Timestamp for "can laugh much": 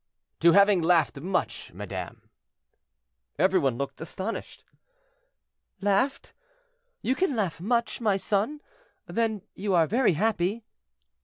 7.13-8.01